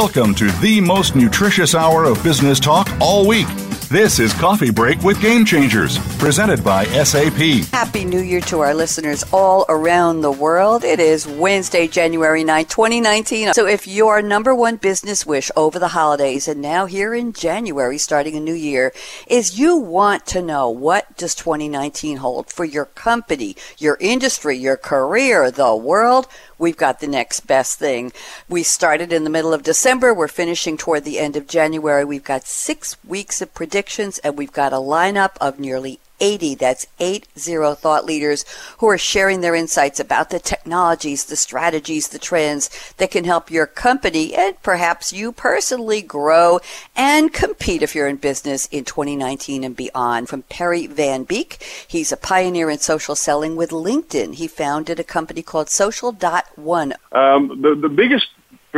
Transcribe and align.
Welcome 0.00 0.32
to 0.36 0.48
the 0.60 0.80
most 0.80 1.16
nutritious 1.16 1.74
hour 1.74 2.04
of 2.04 2.22
business 2.22 2.60
talk 2.60 2.88
all 3.00 3.26
week. 3.26 3.48
This 3.90 4.18
is 4.18 4.34
Coffee 4.34 4.70
Break 4.70 5.00
with 5.00 5.18
Game 5.18 5.46
Changers, 5.46 5.96
presented 6.18 6.62
by 6.62 6.84
SAP. 6.84 7.64
Happy 7.72 8.04
New 8.04 8.20
Year 8.20 8.42
to 8.42 8.60
our 8.60 8.74
listeners 8.74 9.24
all 9.32 9.64
around 9.70 10.20
the 10.20 10.30
world. 10.30 10.84
It 10.84 11.00
is 11.00 11.26
Wednesday, 11.26 11.88
January 11.88 12.44
9, 12.44 12.66
2019. 12.66 13.54
So 13.54 13.66
if 13.66 13.88
your 13.88 14.20
number 14.20 14.54
one 14.54 14.76
business 14.76 15.24
wish 15.24 15.50
over 15.56 15.78
the 15.78 15.88
holidays 15.88 16.46
and 16.46 16.60
now 16.60 16.84
here 16.84 17.14
in 17.14 17.32
January, 17.32 17.96
starting 17.96 18.36
a 18.36 18.40
new 18.40 18.52
year, 18.52 18.92
is 19.26 19.58
you 19.58 19.78
want 19.78 20.26
to 20.26 20.42
know 20.42 20.68
what 20.68 21.16
does 21.16 21.34
2019 21.34 22.18
hold 22.18 22.52
for 22.52 22.66
your 22.66 22.84
company, 22.84 23.56
your 23.78 23.96
industry, 24.00 24.58
your 24.58 24.76
career, 24.76 25.50
the 25.50 25.74
world, 25.74 26.26
we've 26.58 26.76
got 26.76 27.00
the 27.00 27.06
next 27.06 27.46
best 27.46 27.78
thing. 27.78 28.12
We 28.50 28.64
started 28.64 29.14
in 29.14 29.24
the 29.24 29.30
middle 29.30 29.54
of 29.54 29.62
December. 29.62 30.12
We're 30.12 30.28
finishing 30.28 30.76
toward 30.76 31.04
the 31.04 31.18
end 31.18 31.36
of 31.36 31.46
January. 31.46 32.04
We've 32.04 32.22
got 32.22 32.46
six 32.46 33.02
weeks 33.02 33.40
of 33.40 33.54
predictions 33.54 33.77
and 34.24 34.36
we've 34.36 34.52
got 34.52 34.72
a 34.72 34.76
lineup 34.76 35.36
of 35.40 35.58
nearly 35.58 36.00
80. 36.20 36.56
That's 36.56 36.86
eight 36.98 37.26
zero 37.38 37.74
thought 37.74 38.04
leaders 38.04 38.44
who 38.78 38.88
are 38.88 38.98
sharing 38.98 39.40
their 39.40 39.54
insights 39.54 40.00
about 40.00 40.30
the 40.30 40.38
technologies, 40.38 41.24
the 41.24 41.36
strategies, 41.36 42.08
the 42.08 42.18
trends 42.18 42.92
that 42.96 43.10
can 43.10 43.24
help 43.24 43.50
your 43.50 43.66
company 43.66 44.34
and 44.34 44.60
perhaps 44.62 45.12
you 45.12 45.32
personally 45.32 46.02
grow 46.02 46.60
and 46.96 47.32
compete 47.32 47.82
if 47.82 47.94
you're 47.94 48.08
in 48.08 48.16
business 48.16 48.66
in 48.66 48.84
2019 48.84 49.64
and 49.64 49.76
beyond. 49.76 50.28
From 50.28 50.42
Perry 50.42 50.86
Van 50.86 51.24
Beek, 51.24 51.62
he's 51.86 52.12
a 52.12 52.16
pioneer 52.16 52.70
in 52.70 52.78
social 52.78 53.14
selling 53.14 53.56
with 53.56 53.70
LinkedIn. 53.70 54.34
He 54.34 54.48
founded 54.48 54.98
a 54.98 55.04
company 55.04 55.42
called 55.42 55.70
Social 55.70 56.12
Dot 56.12 56.46
One. 56.56 56.94
Um, 57.12 57.62
the, 57.62 57.74
the 57.74 57.88
biggest 57.88 58.28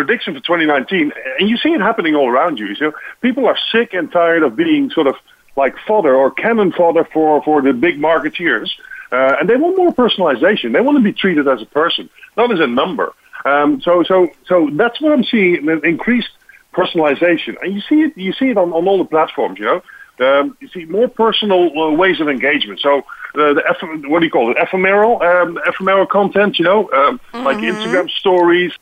prediction 0.04 0.32
for 0.32 0.40
2019, 0.40 1.12
and 1.38 1.50
you 1.50 1.59
see 1.59 1.68
it 1.68 1.80
happening 1.80 2.14
all 2.14 2.28
around 2.28 2.58
you. 2.58 2.74
Know, 2.80 2.92
people 3.20 3.46
are 3.46 3.58
sick 3.70 3.92
and 3.92 4.10
tired 4.10 4.42
of 4.42 4.56
being 4.56 4.91
sort 4.91 5.06
of 5.06 5.14
like 5.56 5.75
fodder 5.86 6.14
or 6.14 6.30
cannon 6.30 6.72
fodder 6.72 7.05
for, 7.12 7.42
for 7.42 7.61
the 7.61 7.75
big 7.75 7.98
marketeers. 7.98 8.70
Uh, 9.12 9.36
and 9.38 9.48
they 9.48 9.56
want 9.56 9.77
more 9.77 9.92
personalization. 9.92 10.72
They 10.72 10.80
want 10.80 10.97
to 10.97 11.05
be 11.05 11.12
treated 11.12 11.47
as 11.48 11.60
a 11.60 11.66
person, 11.66 12.08
not 12.36 12.50
as 12.50 12.60
a 12.60 12.66
number. 12.66 13.12
Um, 13.44 13.80
so, 13.83 14.02
so, 14.05 14.28
so 14.47 14.70
that's 14.72 15.00
what 15.00 15.12
I'm 15.12 15.25
seeing: 15.25 15.69
increased 15.84 16.30
personalization, 16.72 17.56
and 17.60 17.75
you 17.75 17.80
see 17.82 18.03
it. 18.03 18.16
You 18.16 18.32
see 18.32 18.50
it 18.50 18.56
on, 18.56 18.72
on 18.72 18.86
all 18.88 18.98
the 18.98 19.05
platforms. 19.05 19.58
You 19.58 19.64
know, 19.66 19.82
um, 20.20 20.56
you 20.60 20.68
see 20.68 20.84
more 20.84 21.08
personal 21.08 21.76
uh, 21.78 21.90
ways 21.92 22.20
of 22.20 22.28
engagement. 22.28 22.80
So, 22.80 22.98
uh, 22.98 23.54
the 23.54 23.62
eph- 23.68 24.10
what 24.10 24.20
do 24.20 24.26
you 24.26 24.30
call 24.30 24.50
it? 24.50 24.56
Ephemeral, 24.58 25.22
um, 25.22 25.58
ephemeral 25.66 26.06
content. 26.06 26.58
You 26.58 26.64
know, 26.64 26.90
um, 26.92 27.18
mm-hmm. 27.32 27.44
like 27.44 27.58
Instagram 27.58 28.10
stories. 28.10 28.72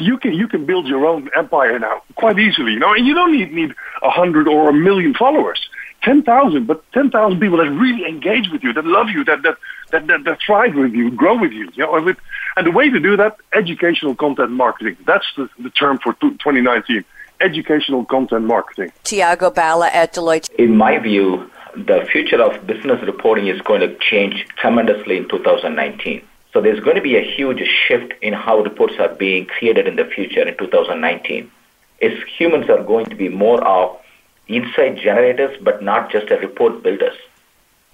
You 0.00 0.18
can 0.18 0.34
you 0.34 0.48
can 0.48 0.66
build 0.66 0.86
your 0.86 1.06
own 1.06 1.30
empire 1.36 1.78
now 1.78 2.02
quite 2.14 2.38
easily. 2.38 2.72
You 2.72 2.78
know, 2.78 2.92
and 2.92 3.06
you 3.06 3.14
don't 3.14 3.32
need 3.32 3.52
need 3.52 3.74
a 4.02 4.10
hundred 4.10 4.46
or 4.48 4.70
a 4.70 4.72
million 4.72 5.14
followers. 5.14 5.68
10,000, 6.02 6.66
but 6.66 6.90
10,000 6.92 7.40
people 7.40 7.58
that 7.58 7.68
really 7.70 8.08
engage 8.08 8.48
with 8.50 8.62
you, 8.62 8.72
that 8.72 8.84
love 8.84 9.08
you, 9.08 9.24
that, 9.24 9.42
that, 9.42 9.56
that, 9.90 10.06
that, 10.06 10.22
that 10.24 10.38
thrive 10.44 10.74
with 10.76 10.92
you, 10.92 11.10
grow 11.10 11.36
with 11.36 11.50
you. 11.50 11.68
you 11.74 11.84
know, 11.84 11.96
and 12.56 12.66
the 12.66 12.70
way 12.70 12.88
to 12.88 13.00
do 13.00 13.16
that, 13.16 13.36
educational 13.52 14.14
content 14.14 14.50
marketing. 14.52 14.96
That's 15.06 15.26
the, 15.36 15.48
the 15.58 15.70
term 15.70 15.98
for 15.98 16.12
2019. 16.14 17.04
Educational 17.40 18.04
content 18.04 18.44
marketing. 18.44 18.92
Tiago 19.04 19.50
Balla 19.50 19.88
at 19.92 20.14
Deloitte. 20.14 20.50
In 20.54 20.76
my 20.76 20.98
view, 20.98 21.48
the 21.76 22.06
future 22.10 22.42
of 22.42 22.66
business 22.66 23.00
reporting 23.06 23.46
is 23.46 23.60
going 23.62 23.80
to 23.80 23.96
change 23.98 24.44
tremendously 24.56 25.16
in 25.16 25.28
2019. 25.28 26.22
So 26.52 26.60
there's 26.60 26.80
going 26.80 26.96
to 26.96 27.02
be 27.02 27.16
a 27.16 27.22
huge 27.22 27.62
shift 27.86 28.12
in 28.22 28.32
how 28.32 28.60
reports 28.60 28.94
are 28.98 29.14
being 29.14 29.46
created 29.46 29.86
in 29.86 29.94
the 29.96 30.04
future 30.04 30.46
in 30.48 30.56
2019. 30.56 31.50
Is 32.00 32.18
humans 32.36 32.68
are 32.70 32.82
going 32.82 33.06
to 33.06 33.14
be 33.14 33.28
more 33.28 33.62
of 33.64 33.98
insight 34.48 34.96
generators, 34.96 35.56
but 35.62 35.82
not 35.82 36.10
just 36.10 36.30
a 36.30 36.38
report 36.38 36.82
builders. 36.82 37.16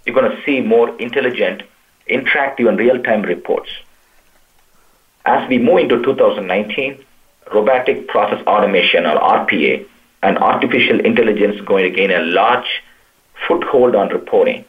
You're 0.07 0.15
going 0.15 0.31
to 0.31 0.43
see 0.45 0.61
more 0.61 0.97
intelligent, 0.99 1.65
interactive, 2.09 2.69
and 2.69 2.79
real-time 2.79 3.23
reports. 3.23 3.71
As 5.27 5.49
we 5.49 5.59
move 5.59 5.79
into 5.79 6.03
2019, 6.03 7.05
robotic 7.53 8.09
process 8.09 8.45
automation 8.47 9.07
or 9.07 9.17
RPA 9.19 9.87
and 10.23 10.39
artificial 10.39 11.01
intelligence 11.01 11.61
going 11.63 11.85
to 11.85 11.91
gain 11.91 12.11
a 12.11 12.21
large 12.21 12.83
foothold 13.47 13.95
on 13.95 14.09
reporting. 14.09 14.65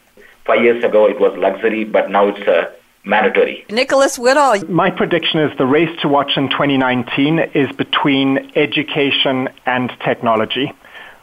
Five 0.46 0.64
years 0.64 0.84
ago, 0.84 1.08
it 1.08 1.20
was 1.20 1.38
luxury, 1.38 1.84
but 1.84 2.10
now 2.10 2.28
it's 2.28 2.48
a 2.48 2.72
mandatory. 3.04 3.66
Nicholas 3.70 4.20
Woodall. 4.20 4.66
My 4.68 4.90
prediction 4.92 5.40
is 5.40 5.58
the 5.58 5.66
race 5.66 5.90
to 6.02 6.08
watch 6.08 6.34
in 6.36 6.50
2019 6.50 7.40
is 7.54 7.72
between 7.76 8.52
education 8.56 9.50
and 9.66 9.92
technology 10.04 10.72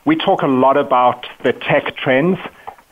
we 0.05 0.17
talk 0.17 0.43
a 0.43 0.47
lot 0.47 0.77
about 0.77 1.27
the 1.45 1.53
tech 1.53 1.97
trends, 1.97 2.39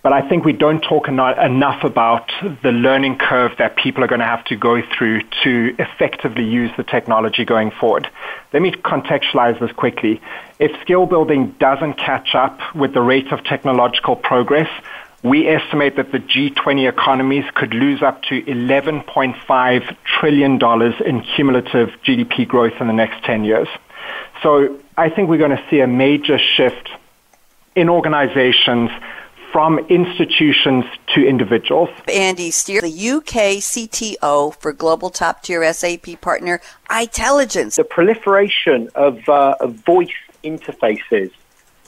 but 0.03 0.13
I 0.13 0.27
think 0.27 0.45
we 0.45 0.53
don't 0.53 0.81
talk 0.81 1.09
enough 1.09 1.85
about 1.85 2.31
the 2.63 2.73
learning 2.73 3.19
curve 3.19 3.53
that 3.59 3.77
people 3.77 4.03
are 4.03 4.07
going 4.07 4.21
to 4.21 4.27
have 4.27 4.45
to 4.47 4.57
go 4.57 4.81
through 4.97 5.23
to 5.43 5.75
effectively 5.79 6.45
use 6.45 6.71
the 6.77 6.85
technology 6.85 7.45
going 7.45 7.71
forward. 7.71 8.09
Let 8.53 8.63
me 8.63 8.73
contextualize 8.73 9.61
this 9.61 9.73
quickly. 9.73 10.21
If 10.59 10.73
skill 10.81 11.05
building 11.07 11.55
doesn't 11.59 11.95
catch 11.95 12.35
up 12.35 12.59
with 12.75 12.95
the 12.95 13.03
rate 13.03 13.31
of 13.31 13.45
technological 13.45 14.17
progress, 14.17 14.71
we 15.23 15.47
estimate 15.47 15.97
that 15.97 16.13
the 16.13 16.19
G20 16.19 16.89
economies 16.89 17.45
could 17.55 17.75
lose 17.75 18.03
up 18.03 18.23
to 18.25 18.41
$11.5 18.41 19.97
trillion 20.05 20.53
in 21.05 21.23
cumulative 21.37 21.91
GDP 22.07 22.49
growth 22.49 22.73
in 22.81 22.87
the 22.87 22.95
next 22.95 23.23
10 23.25 23.45
years. 23.45 23.69
So 24.43 24.81
I 24.97 25.11
think 25.11 25.29
we're 25.29 25.37
going 25.37 25.51
to 25.51 25.65
see 25.69 25.81
a 25.81 25.87
major 25.87 26.39
shift 26.39 26.89
in 27.77 27.91
organizations 27.91 28.91
from 29.53 29.79
institutions 29.89 30.85
to 31.15 31.27
individuals. 31.27 31.91
Andy 32.09 32.51
Steer, 32.51 32.81
the 32.81 33.11
UK 33.11 33.59
CTO 33.59 34.55
for 34.55 34.73
global 34.73 35.11
top 35.11 35.43
tier 35.43 35.73
SAP 35.73 36.21
partner 36.21 36.61
Itelligence. 36.89 37.77
The 37.77 37.85
proliferation 37.85 38.89
of, 38.95 39.29
uh, 39.29 39.57
of 39.61 39.75
voice 39.75 40.09
interfaces, 40.45 41.33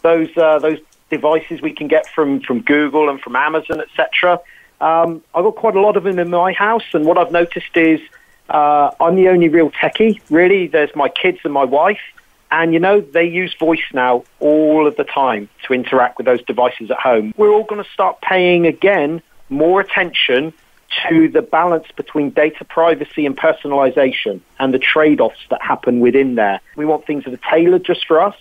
those 0.03 0.37
uh, 0.37 0.59
those 0.59 0.79
devices 1.11 1.61
we 1.61 1.73
can 1.73 1.89
get 1.89 2.07
from, 2.09 2.41
from 2.41 2.61
Google 2.63 3.09
and 3.09 3.21
from 3.21 3.37
Amazon, 3.37 3.81
etc. 3.81 4.41
Um, 4.81 5.23
I've 5.35 5.45
got 5.45 5.57
quite 5.57 5.77
a 5.77 5.81
lot 5.81 5.97
of 5.97 6.05
them 6.05 6.19
in 6.19 6.31
my 6.31 6.53
house, 6.53 6.85
and 6.93 7.05
what 7.05 7.19
I've 7.19 7.31
noticed 7.31 7.77
is 7.77 8.01
uh, 8.49 8.91
I'm 9.01 9.15
the 9.15 9.29
only 9.29 9.49
real 9.49 9.71
techie. 9.71 10.21
Really, 10.31 10.67
there's 10.67 10.95
my 10.97 11.09
kids 11.09 11.39
and 11.45 11.53
my 11.53 11.65
wife. 11.65 12.01
And 12.53 12.75
you 12.75 12.81
know, 12.81 13.01
they 13.01 13.25
use 13.25 13.55
voice 13.59 13.81
now 13.95 14.25
all 14.39 14.87
of 14.87 14.95
the 14.97 15.05
time 15.05 15.49
to 15.67 15.73
interact 15.73 16.19
with 16.19 16.27
those 16.27 16.43
devices 16.45 16.91
at 16.91 16.99
home. 16.99 17.33
We're 17.39 17.51
all 17.51 17.65
going 17.65 17.83
to 17.83 17.91
start 17.91 18.21
paying 18.21 18.67
again 18.67 19.23
more 19.49 19.81
attention 19.81 20.53
to 21.09 21.29
the 21.29 21.41
balance 21.41 21.87
between 21.97 22.29
data 22.29 22.67
privacy 22.67 23.25
and 23.25 23.35
personalization 23.35 24.43
and 24.59 24.75
the 24.75 24.79
trade-offs 24.79 25.41
that 25.49 25.63
happen 25.63 26.01
within 26.01 26.35
there. 26.35 26.61
We 26.77 26.85
want 26.85 27.07
things 27.07 27.25
that 27.25 27.33
are 27.33 27.51
tailored 27.51 27.85
just 27.85 28.07
for 28.07 28.21
us. 28.21 28.37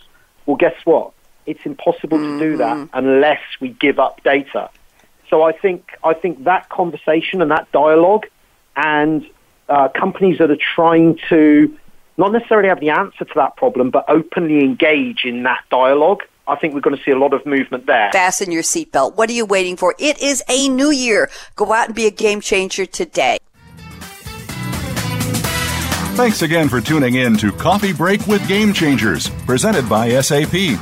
Well, 0.45 0.57
guess 0.57 0.75
what? 0.83 1.13
It's 1.45 1.65
impossible 1.65 2.17
mm-hmm. 2.17 2.39
to 2.39 2.49
do 2.51 2.57
that 2.57 2.75
mm-hmm. 2.75 2.97
unless 2.97 3.39
we 3.61 3.69
give 3.69 3.97
up 3.97 4.21
data. 4.23 4.69
So 5.29 5.41
I 5.43 5.53
think 5.53 5.97
I 6.03 6.13
think 6.13 6.43
that 6.43 6.67
conversation 6.67 7.41
and 7.41 7.51
that 7.51 7.71
dialogue 7.71 8.25
and 8.75 9.25
uh, 9.69 9.87
companies 9.87 10.39
that 10.39 10.51
are 10.51 10.57
trying 10.75 11.17
to 11.29 11.77
not 12.17 12.31
necessarily 12.31 12.69
have 12.69 12.79
the 12.79 12.89
answer 12.89 13.25
to 13.25 13.33
that 13.35 13.55
problem, 13.55 13.89
but 13.89 14.05
openly 14.07 14.63
engage 14.63 15.25
in 15.25 15.43
that 15.43 15.63
dialogue. 15.69 16.21
I 16.47 16.55
think 16.55 16.73
we're 16.73 16.81
going 16.81 16.97
to 16.97 17.03
see 17.03 17.11
a 17.11 17.17
lot 17.17 17.33
of 17.33 17.45
movement 17.45 17.85
there. 17.85 18.11
Fasten 18.11 18.51
your 18.51 18.63
seatbelt. 18.63 19.15
What 19.15 19.29
are 19.29 19.33
you 19.33 19.45
waiting 19.45 19.77
for? 19.77 19.95
It 19.99 20.21
is 20.21 20.43
a 20.49 20.67
new 20.69 20.91
year. 20.91 21.29
Go 21.55 21.71
out 21.71 21.87
and 21.87 21.95
be 21.95 22.07
a 22.07 22.11
game 22.11 22.41
changer 22.41 22.85
today. 22.85 23.37
Thanks 26.15 26.41
again 26.41 26.67
for 26.67 26.81
tuning 26.81 27.15
in 27.15 27.37
to 27.37 27.51
Coffee 27.51 27.93
Break 27.93 28.27
with 28.27 28.45
Game 28.47 28.73
Changers, 28.73 29.29
presented 29.45 29.87
by 29.87 30.09
SAP. 30.21 30.77